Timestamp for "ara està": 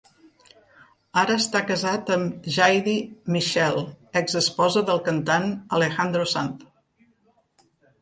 1.23-1.61